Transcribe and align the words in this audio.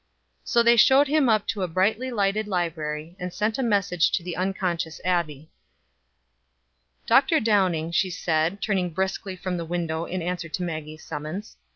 So 0.43 0.63
they 0.63 0.77
showed 0.77 1.07
him 1.07 1.29
up 1.29 1.45
to 1.49 1.59
the 1.59 1.67
brightly 1.67 2.09
lighted 2.09 2.47
library, 2.47 3.15
and 3.19 3.31
sent 3.31 3.59
a 3.59 3.61
message 3.61 4.09
to 4.13 4.23
the 4.23 4.35
unconscious 4.35 4.99
Abbie. 5.05 5.51
"Dr. 7.05 7.39
Downing," 7.39 7.91
she 7.91 8.09
said, 8.09 8.63
turning 8.63 8.89
briskly 8.89 9.35
from 9.35 9.57
the 9.57 9.63
window 9.63 10.05
in 10.05 10.23
answer 10.23 10.49
to 10.49 10.63
Maggie's 10.63 11.03
summons. 11.05 11.55